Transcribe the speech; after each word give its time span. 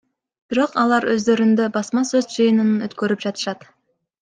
Бирок 0.53 0.71
алар 0.83 1.05
өздөрүндө 1.15 1.67
басма 1.77 2.03
сөз 2.13 2.29
жыйынын 2.39 2.73
өткөрүп 2.89 3.23
жатышат. 3.29 3.71